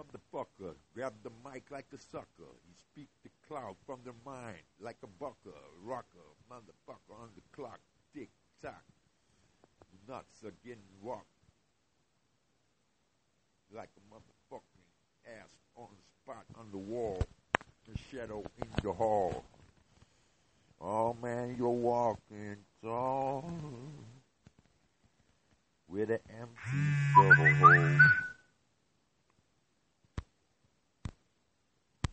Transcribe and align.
motherfucker, 0.00 0.74
grab 0.94 1.12
the 1.22 1.30
mic 1.44 1.70
like 1.70 1.86
a 1.92 1.98
sucker. 1.98 2.50
He 2.66 2.74
speak 2.74 3.08
the 3.22 3.30
cloud 3.46 3.76
from 3.86 4.00
the 4.04 4.12
mind 4.24 4.62
like 4.80 4.96
a 5.02 5.06
bucker, 5.06 5.58
rocker, 5.82 6.18
motherfucker 6.50 7.20
on 7.20 7.28
the 7.34 7.42
clock, 7.52 7.80
tick 8.14 8.30
tock. 8.62 8.84
Nuts 10.08 10.44
are 10.44 10.54
getting 10.64 10.82
like 13.72 13.90
a 13.96 14.14
motherfucking 14.14 15.38
ass 15.40 15.50
on 15.76 15.88
the 15.90 16.02
spot 16.22 16.44
on 16.58 16.66
the 16.72 16.78
wall, 16.78 17.22
the 17.86 17.98
shadow 18.10 18.42
in 18.60 18.68
the 18.82 18.92
hall. 18.92 19.44
Oh 20.80 21.16
man, 21.22 21.54
you're 21.58 21.68
walking 21.68 22.56
tall 22.82 23.52
with 25.86 26.10
an 26.10 26.18
empty 26.40 26.88
double 27.14 27.54
hole. 27.54 28.09